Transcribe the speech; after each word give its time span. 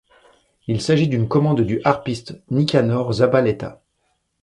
Il 0.65 0.81
s'agit 0.81 1.07
d'une 1.07 1.27
commande 1.27 1.61
du 1.61 1.79
harpiste 1.83 2.41
Nicanor 2.49 3.13
Zabaleta. 3.13 3.83